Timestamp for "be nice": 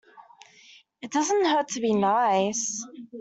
1.79-2.83